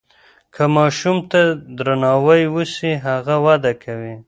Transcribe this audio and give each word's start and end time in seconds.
که 0.53 0.63
ماشوم 0.75 1.17
ته 1.31 1.41
درناوی 1.77 2.43
وسي 2.53 2.91
هغه 3.05 3.35
وده 3.45 3.73
کوي. 3.83 4.15